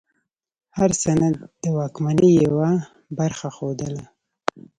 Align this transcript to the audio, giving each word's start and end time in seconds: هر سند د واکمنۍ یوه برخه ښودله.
هر 0.77 0.91
سند 1.03 1.35
د 1.63 1.63
واکمنۍ 1.77 2.31
یوه 2.47 2.69
برخه 3.17 3.47
ښودله. 3.55 4.03